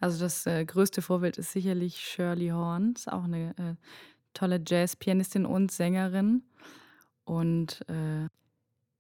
[0.02, 3.76] Also das äh, größte Vorbild ist sicherlich Shirley Horn, ist auch eine äh,
[4.34, 6.44] tolle Jazzpianistin und Sängerin.
[7.26, 8.28] Und äh,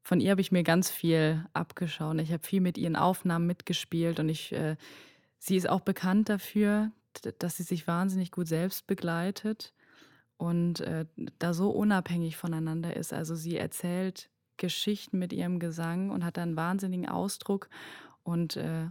[0.03, 2.19] von ihr habe ich mir ganz viel abgeschaut.
[2.21, 4.75] Ich habe viel mit ihren Aufnahmen mitgespielt und ich, äh,
[5.39, 6.91] sie ist auch bekannt dafür,
[7.39, 9.73] dass sie sich wahnsinnig gut selbst begleitet
[10.37, 11.05] und äh,
[11.39, 13.13] da so unabhängig voneinander ist.
[13.13, 17.69] Also sie erzählt Geschichten mit ihrem Gesang und hat einen wahnsinnigen Ausdruck
[18.23, 18.87] und äh,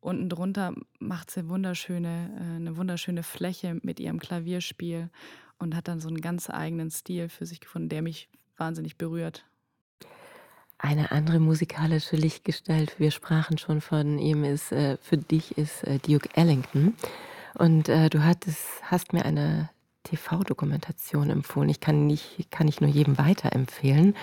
[0.00, 5.10] unten drunter macht sie wunderschöne, äh, eine wunderschöne Fläche mit ihrem Klavierspiel
[5.58, 9.46] und hat dann so einen ganz eigenen Stil für sich gefunden, der mich wahnsinnig berührt.
[10.84, 15.98] Eine andere musikalische Lichtgestalt, wir sprachen schon von ihm, ist äh, für dich ist äh,
[15.98, 16.92] Duke Ellington.
[17.54, 19.70] Und äh, du hattest, hast mir eine
[20.02, 21.70] TV-Dokumentation empfohlen.
[21.70, 24.14] Ich kann nicht, kann ich nur jedem weiterempfehlen.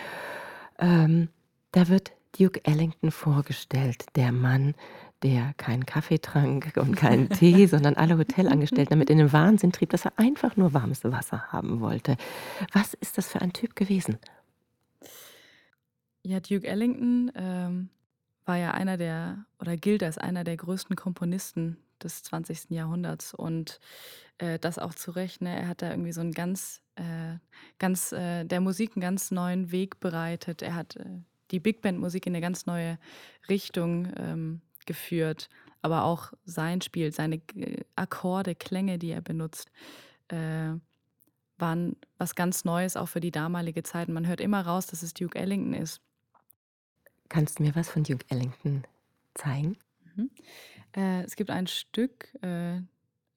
[0.77, 1.29] Ähm,
[1.71, 4.75] da wird Duke Ellington vorgestellt, der Mann,
[5.23, 9.89] der keinen Kaffee trank und keinen Tee, sondern alle Hotelangestellten damit in den Wahnsinn trieb,
[9.89, 12.17] dass er einfach nur warmes Wasser haben wollte.
[12.71, 14.19] Was ist das für ein Typ gewesen?
[16.23, 17.89] Ja, Duke Ellington ähm,
[18.45, 22.69] war ja einer der oder gilt als einer der größten Komponisten des 20.
[22.69, 23.79] Jahrhunderts und
[24.37, 25.41] äh, das auch zu Recht.
[25.41, 25.55] Ne?
[25.55, 27.37] Er hat da irgendwie so einen ganz, äh,
[27.79, 30.61] ganz äh, der Musik einen ganz neuen Weg bereitet.
[30.61, 31.05] Er hat äh,
[31.51, 32.97] die Big Band Musik in eine ganz neue
[33.49, 35.49] Richtung ähm, geführt,
[35.81, 37.41] aber auch sein Spiel, seine
[37.95, 39.71] Akkorde, Klänge, die er benutzt.
[40.29, 40.73] Äh,
[41.57, 44.09] waren was ganz Neues auch für die damalige Zeit.
[44.09, 46.01] Man hört immer raus, dass es Duke Ellington ist.
[47.31, 48.83] Kannst du mir was von Duke Ellington
[49.35, 49.77] zeigen?
[50.15, 50.29] Mhm.
[50.93, 52.81] Äh, es gibt ein Stück, äh,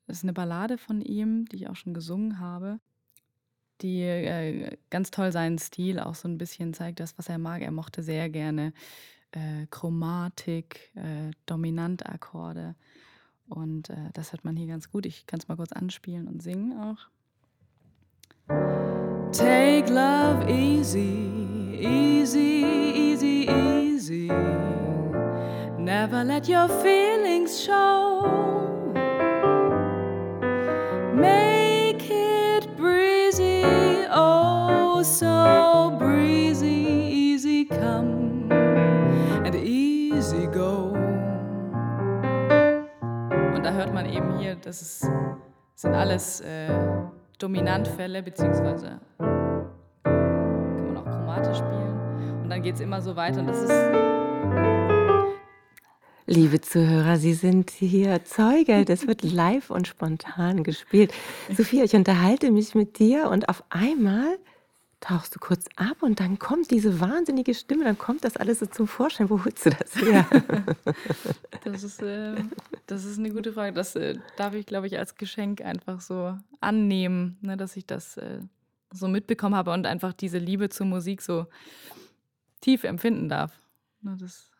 [0.09, 2.81] das ist eine Ballade von ihm, die ich auch schon gesungen habe,
[3.83, 7.63] die äh, ganz toll seinen Stil auch so ein bisschen zeigt, das, was er mag.
[7.63, 8.73] Er mochte sehr gerne
[9.31, 12.75] äh, Chromatik, äh, Dominantakkorde.
[13.49, 15.07] Und äh, das hört man hier ganz gut.
[15.07, 16.99] Ich kann es mal kurz anspielen und singen auch.
[19.31, 22.84] Take love easy, easy,
[24.05, 24.29] easy.
[25.79, 28.93] Never let your feelings show.
[31.15, 33.65] Make it breezy,
[34.11, 40.93] oh, so breezy, easy come and easy go.
[43.55, 45.09] Und da hört man eben hier, das ist,
[45.77, 46.69] sind alles äh,
[47.39, 52.04] Dominantfälle, beziehungsweise kann man auch chromatisch spielen.
[52.45, 53.73] Und dann geht es immer so weiter und das ist
[56.27, 58.85] Liebe Zuhörer, Sie sind hier Zeuge.
[58.85, 61.15] Das wird live und spontan gespielt.
[61.57, 64.39] Sophia, ich unterhalte mich mit dir und auf einmal
[65.01, 68.67] tauchst du kurz ab und dann kommt diese wahnsinnige Stimme, dann kommt das alles so
[68.67, 69.31] zum Vorschein.
[69.31, 70.27] Wo holst du das her?
[71.65, 72.35] Das ist, äh,
[72.87, 73.73] das ist eine gute Frage.
[73.73, 78.19] Das äh, darf ich, glaube ich, als Geschenk einfach so annehmen, ne, dass ich das
[78.19, 78.41] äh,
[78.93, 81.47] so mitbekommen habe und einfach diese Liebe zur Musik so
[82.65, 83.61] tief empfinden darf.
[84.01, 84.51] Ne, das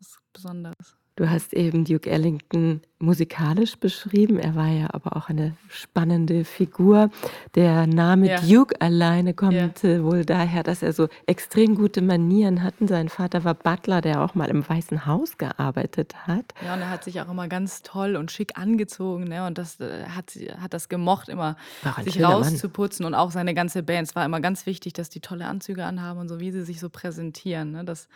[0.00, 0.96] ist was Besonderes.
[1.18, 4.38] Du hast eben Duke Ellington musikalisch beschrieben.
[4.38, 7.10] Er war ja aber auch eine spannende Figur.
[7.56, 9.34] Der Name Ja, Duke alleine ja.
[9.34, 12.86] kommt äh, wohl daher, dass er so extrem gute Manieren hatten.
[12.86, 16.54] Sein Vater war Butler, der auch mal im Weißen Haus gearbeitet hat.
[16.64, 19.44] Ja, und er hat sich auch immer ganz toll und schick angezogen, ne?
[19.44, 21.56] Und das äh, hat, hat das gemocht, immer
[22.04, 22.42] sich schöner Mann.
[22.44, 24.06] rauszuputzen und auch seine ganze Band.
[24.06, 26.78] Es war immer ganz wichtig, dass die tolle Anzüge anhaben und so, wie sie sich
[26.78, 27.72] so präsentieren.
[27.72, 27.84] Ne?
[27.84, 28.06] Das,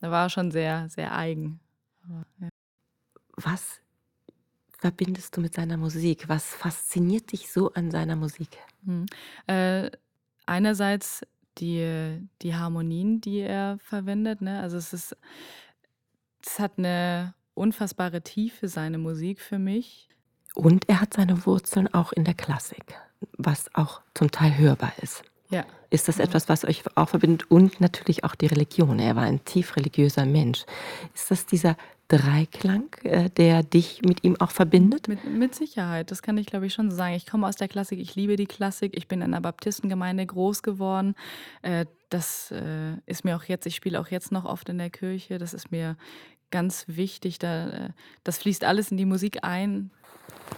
[0.00, 1.60] da war schon sehr, sehr eigen.
[2.04, 2.48] Aber, ja.
[3.36, 3.80] Was
[4.78, 6.28] verbindest du mit seiner Musik?
[6.28, 8.58] Was fasziniert dich so an seiner Musik?
[8.84, 9.06] Hm.
[9.46, 9.90] Äh,
[10.46, 11.22] einerseits
[11.58, 14.40] die, die Harmonien, die er verwendet.
[14.40, 14.60] Ne?
[14.60, 15.16] Also es ist,
[16.44, 20.08] es hat eine unfassbare Tiefe, seine Musik für mich.
[20.54, 22.94] Und er hat seine Wurzeln auch in der Klassik,
[23.32, 25.22] was auch zum Teil hörbar ist.
[25.50, 27.50] Ja, Ist das etwas, was euch auch verbindet?
[27.50, 28.98] Und natürlich auch die Religion.
[28.98, 30.64] Er war ein tief religiöser Mensch.
[31.14, 31.76] Ist das dieser
[32.08, 35.08] Dreiklang, äh, der dich mit ihm auch verbindet?
[35.08, 37.14] Mit, mit Sicherheit, das kann ich glaube ich schon so sagen.
[37.14, 40.62] Ich komme aus der Klassik, ich liebe die Klassik, ich bin in einer Baptistengemeinde groß
[40.62, 41.14] geworden.
[41.62, 44.88] Äh, das äh, ist mir auch jetzt, ich spiele auch jetzt noch oft in der
[44.88, 45.96] Kirche, das ist mir
[46.50, 47.38] ganz wichtig.
[47.38, 47.90] Da,
[48.24, 49.90] das fließt alles in die Musik ein.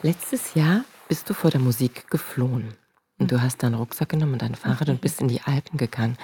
[0.02, 2.74] Letztes Jahr bist du vor der Musik geflohen.
[3.20, 6.16] Und du hast deinen Rucksack genommen und dein Fahrrad und bist in die Alpen gegangen.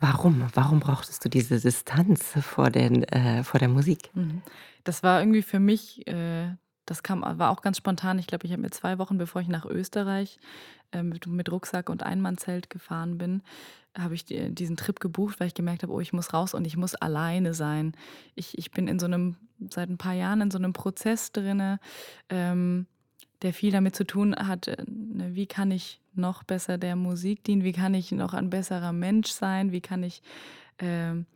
[0.00, 0.46] Warum?
[0.54, 4.10] Warum brauchtest du diese Distanz vor, den, äh, vor der Musik?
[4.14, 4.42] Mhm.
[4.82, 8.18] Das war irgendwie für mich, äh, das kam, war auch ganz spontan.
[8.18, 10.40] Ich glaube, ich habe mir zwei Wochen, bevor ich nach Österreich
[10.90, 13.42] äh, mit, Rucksack und Einmannzelt gefahren bin,
[13.96, 16.66] habe ich die, diesen Trip gebucht, weil ich gemerkt habe, oh, ich muss raus und
[16.66, 17.92] ich muss alleine sein.
[18.34, 19.36] Ich, ich bin in so einem,
[19.70, 21.78] seit ein paar Jahren in so einem Prozess drinne,
[22.28, 22.86] ähm,
[23.42, 27.44] der viel damit zu tun hat, äh, ne, wie kann ich noch besser der Musik
[27.44, 30.22] dienen, wie kann ich noch ein besserer Mensch sein, wie kann ich
[30.78, 31.26] ähm,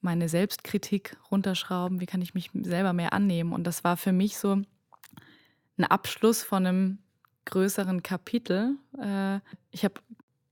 [0.00, 3.52] meine Selbstkritik runterschrauben, wie kann ich mich selber mehr annehmen.
[3.52, 4.52] Und das war für mich so
[5.78, 6.98] ein Abschluss von einem
[7.44, 8.76] größeren Kapitel.
[8.98, 10.00] Äh, ich habe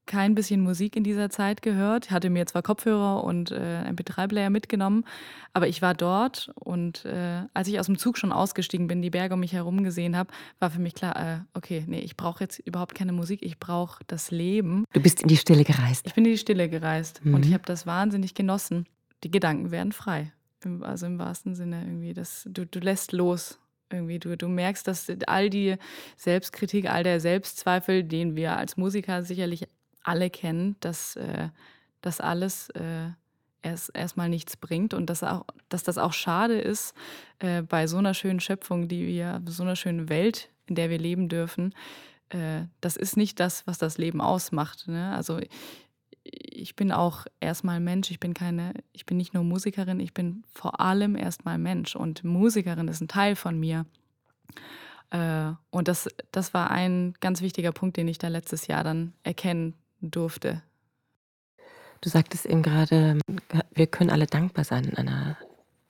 [0.06, 5.04] kein bisschen Musik in dieser Zeit gehört, hatte mir zwar Kopfhörer und äh, MP3-Player mitgenommen,
[5.52, 9.10] aber ich war dort und äh, als ich aus dem Zug schon ausgestiegen bin, die
[9.10, 12.44] Berge um mich herum gesehen habe, war für mich klar, äh, okay, nee, ich brauche
[12.44, 14.84] jetzt überhaupt keine Musik, ich brauche das Leben.
[14.92, 16.06] Du bist in die Stille gereist.
[16.06, 17.54] Ich bin in die Stille gereist und ich Mhm.
[17.54, 18.86] habe das wahnsinnig genossen.
[19.22, 20.32] Die Gedanken werden frei.
[20.80, 22.14] Also im wahrsten Sinne irgendwie.
[22.14, 23.58] Das, du, du lässt los.
[23.92, 24.18] Irgendwie.
[24.18, 25.76] Du, du merkst, dass all die
[26.16, 29.68] Selbstkritik, all der Selbstzweifel, den wir als Musiker sicherlich
[30.04, 31.48] alle kennen, dass äh,
[32.00, 33.08] das alles äh,
[33.64, 36.94] erst erstmal nichts bringt und dass, auch, dass das auch schade ist
[37.38, 40.98] äh, bei so einer schönen Schöpfung, die wir, so einer schönen Welt, in der wir
[40.98, 41.74] leben dürfen.
[42.28, 44.86] Äh, das ist nicht das, was das Leben ausmacht.
[44.86, 45.14] Ne?
[45.14, 45.40] Also
[46.24, 50.44] ich bin auch erstmal Mensch, ich bin keine, ich bin nicht nur Musikerin, ich bin
[50.52, 53.86] vor allem erstmal Mensch und Musikerin ist ein Teil von mir.
[55.10, 59.14] Äh, und das, das war ein ganz wichtiger Punkt, den ich da letztes Jahr dann
[59.22, 59.74] erkennen
[60.10, 60.62] durfte.
[62.00, 63.18] Du sagtest eben gerade,
[63.74, 65.38] wir können alle dankbar sein, in einer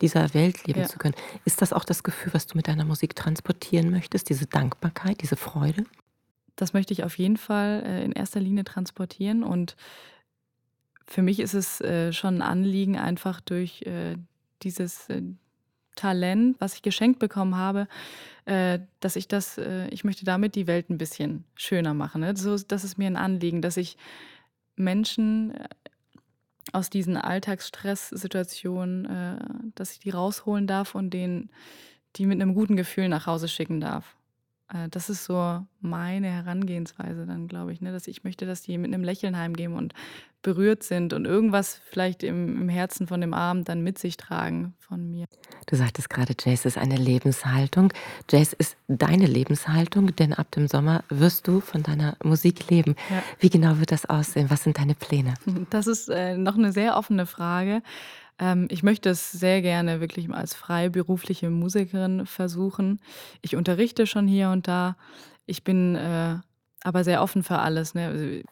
[0.01, 0.87] dieser Welt leben Ja.
[0.87, 1.15] zu können.
[1.45, 4.29] Ist das auch das Gefühl, was du mit deiner Musik transportieren möchtest?
[4.29, 5.85] Diese Dankbarkeit, diese Freude?
[6.57, 9.77] Das möchte ich auf jeden Fall äh, in erster Linie transportieren und
[11.07, 14.17] für mich ist es äh, schon ein Anliegen, einfach durch äh,
[14.63, 15.09] dieses
[15.95, 17.89] Talent, was ich geschenkt bekommen habe,
[18.47, 22.21] äh, dass ich das, äh, ich möchte damit die Welt ein bisschen schöner machen.
[22.21, 22.37] Ne?
[22.37, 23.97] So, das ist mir ein Anliegen, dass ich
[24.77, 25.69] Menschen äh,
[26.73, 31.51] aus diesen Alltagsstresssituationen, dass ich die rausholen darf und denen
[32.17, 34.17] die mit einem guten Gefühl nach Hause schicken darf.
[34.91, 37.93] Das ist so meine Herangehensweise dann, glaube ich, ne?
[37.93, 39.93] dass ich möchte, dass die mit einem Lächeln heimgehen und
[40.45, 44.75] berührt sind und irgendwas vielleicht im, im Herzen von dem Abend dann mit sich tragen
[44.79, 45.27] von mir.
[45.67, 47.93] Du sagtest gerade, Jazz ist eine Lebenshaltung.
[48.31, 52.95] Jazz ist deine Lebenshaltung, denn ab dem Sommer wirst du von deiner Musik leben.
[53.11, 53.23] Ja.
[53.41, 54.51] Wie genau wird das aussehen?
[54.51, 55.35] Was sind deine Pläne?
[55.71, 57.83] Das ist äh, noch eine sehr offene Frage.
[58.39, 63.01] Ähm, ich möchte es sehr gerne wirklich mal als freiberufliche Musikerin versuchen.
[63.41, 64.97] Ich unterrichte schon hier und da.
[65.47, 66.37] Ich bin äh,
[66.83, 67.95] aber sehr offen für alles.
[67.95, 68.45] Ne?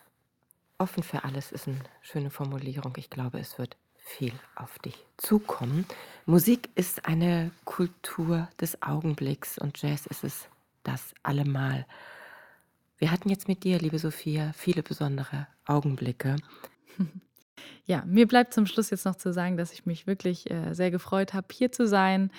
[0.83, 2.95] Offen für alles ist eine schöne Formulierung.
[2.97, 5.87] Ich glaube, es wird viel auf dich zukommen.
[6.27, 10.49] Musik ist eine Kultur des Augenblicks und Jazz ist es
[10.83, 11.87] das allemal.
[12.99, 16.37] Wir hatten jetzt mit dir, liebe Sophia, viele besondere Augenblicke.
[17.85, 20.91] Ja, mir bleibt zum Schluss jetzt noch zu sagen, dass ich mich wirklich äh, sehr
[20.91, 22.33] gefreut habe, hier zu sein,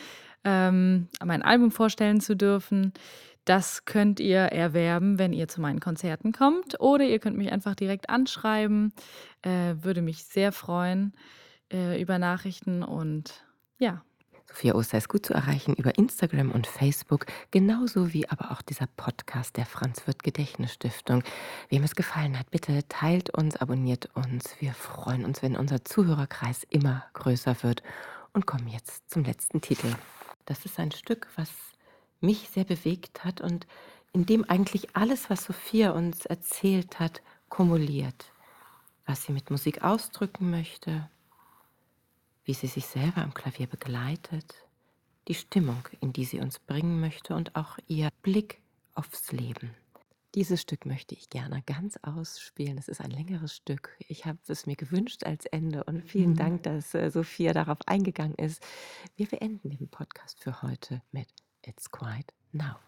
[0.44, 2.94] ähm, mein Album vorstellen zu dürfen.
[3.46, 6.80] Das könnt ihr erwerben, wenn ihr zu meinen Konzerten kommt.
[6.80, 8.94] Oder ihr könnt mich einfach direkt anschreiben.
[9.41, 11.14] Äh, würde mich sehr freuen
[11.72, 13.44] äh, über Nachrichten und
[13.80, 14.04] ja,
[14.54, 18.86] Sophia Oster ist gut zu erreichen über Instagram und Facebook, genauso wie aber auch dieser
[18.86, 21.24] Podcast der Franz Wirth Gedächtnisstiftung.
[21.70, 24.56] Wem es gefallen hat, bitte teilt uns, abonniert uns.
[24.60, 27.82] Wir freuen uns, wenn unser Zuhörerkreis immer größer wird.
[28.32, 29.88] Und kommen jetzt zum letzten Titel.
[30.46, 31.50] Das ist ein Stück, was
[32.24, 33.67] mich sehr bewegt hat und
[34.13, 38.32] in dem eigentlich alles, was Sophia uns erzählt hat, kumuliert.
[39.05, 41.09] Was sie mit Musik ausdrücken möchte,
[42.45, 44.55] wie sie sich selber am Klavier begleitet,
[45.28, 48.61] die Stimmung, in die sie uns bringen möchte und auch ihr Blick
[48.93, 49.71] aufs Leben.
[50.36, 52.78] Dieses Stück möchte ich gerne ganz ausspielen.
[52.80, 53.95] Es ist ein längeres Stück.
[53.99, 56.38] Ich habe es mir gewünscht als Ende und vielen mhm.
[56.38, 58.63] Dank, dass äh, Sophia darauf eingegangen ist.
[59.15, 61.28] Wir beenden den Podcast für heute mit
[61.64, 62.80] It's Quite Now.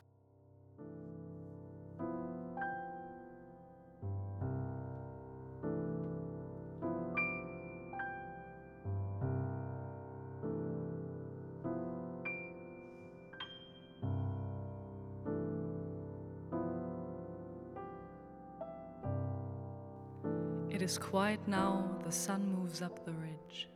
[20.86, 23.67] is quiet now, the sun moves up the ridge.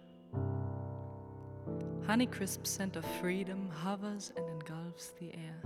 [2.06, 5.62] Honeycrisp scent of freedom hovers and engulfs the air.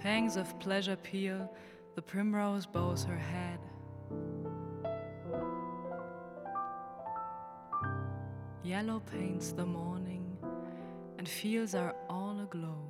[0.00, 1.50] Pangs of pleasure peel,
[1.94, 3.58] the primrose bows her head.
[8.62, 10.36] Yellow paints the morning,
[11.18, 12.88] and fields are all aglow.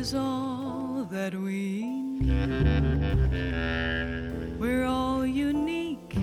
[0.00, 2.30] Is all that we need.
[4.58, 6.14] We're all unique.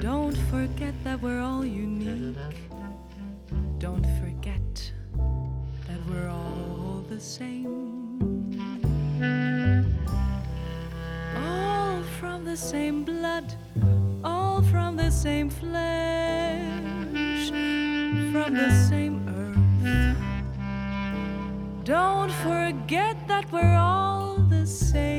[0.00, 2.36] Don't forget that we're all unique.
[3.78, 4.92] Don't forget
[5.86, 7.70] that we're all the same.
[11.36, 13.54] All from the same blood,
[14.24, 16.66] all from the same flesh,
[18.32, 19.03] from the same
[21.94, 25.14] don't forget that we're all the same.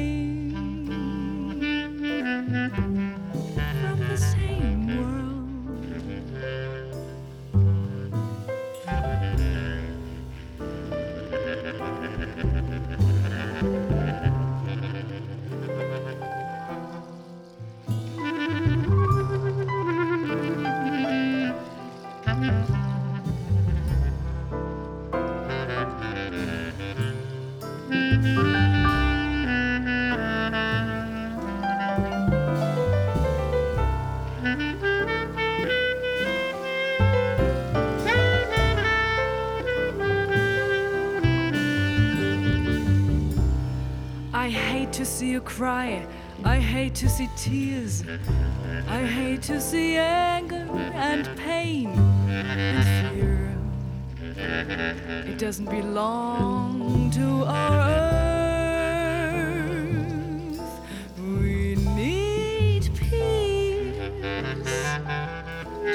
[45.41, 46.05] Cry.
[46.43, 48.03] I hate to see tears.
[48.88, 51.88] I hate to see anger and pain
[52.29, 52.83] and
[53.15, 53.57] fear.
[55.27, 57.89] It doesn't belong to our
[59.49, 60.61] earth.
[61.17, 63.97] We need peace.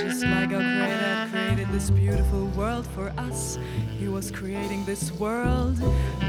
[0.03, 3.59] Just like our Creator created this beautiful world for us,
[3.99, 5.79] He was creating this world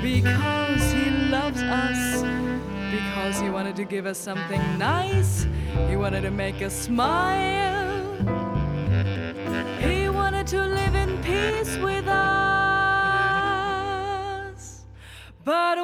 [0.01, 2.23] because He loves us
[2.91, 5.47] because he wanted to give us something nice.
[5.89, 8.15] He wanted to make us smile.
[9.79, 12.51] He wanted to live in peace with us.
[15.43, 15.77] But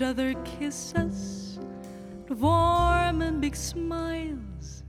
[0.00, 1.58] each other kisses,
[2.30, 4.82] warm and big smiles,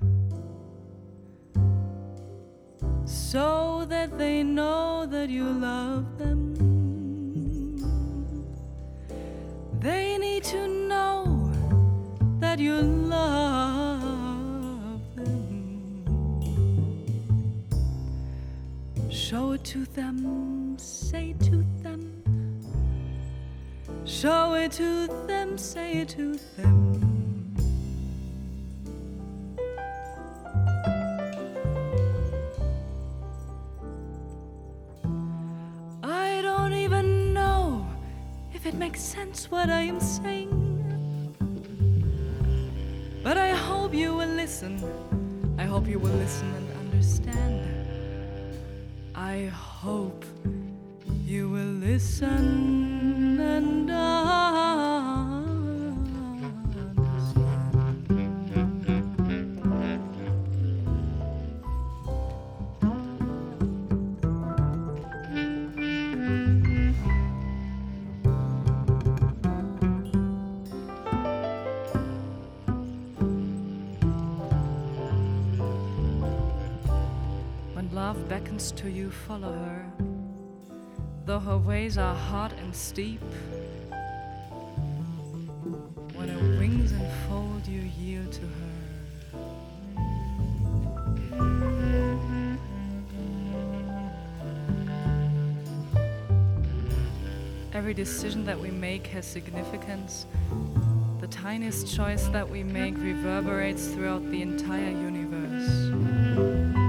[3.03, 6.55] so that they know that you love them.
[9.81, 11.51] They need to know
[12.39, 13.81] that you love
[15.17, 16.05] them.
[19.09, 22.10] Show it to them, say to them.
[24.11, 27.55] Show it to them, say it to them.
[36.03, 37.87] I don't even know
[38.53, 40.51] if it makes sense what I am saying.
[43.23, 44.83] But I hope you will listen.
[45.57, 47.65] I hope you will listen and understand.
[49.15, 50.25] I hope
[51.25, 52.80] you will listen
[79.41, 79.85] follow her.
[81.25, 83.21] Though her ways are hard and steep,
[86.13, 88.47] when her wings enfold you, yield to her.
[97.73, 100.25] Every decision that we make has significance.
[101.19, 106.80] The tiniest choice that we make reverberates throughout the entire universe.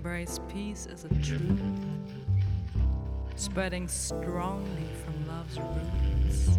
[0.00, 1.60] Embrace peace as a truth,
[3.36, 6.56] spreading strongly from love's roots.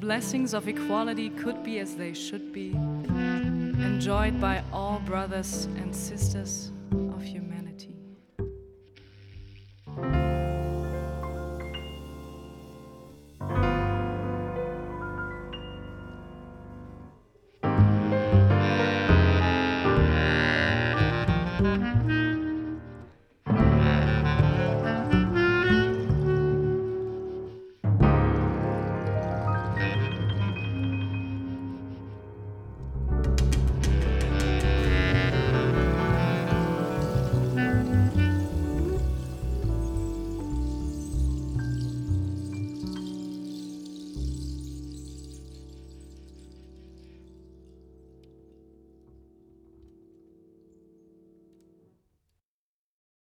[0.00, 6.72] Blessings of equality could be as they should be, enjoyed by all brothers and sisters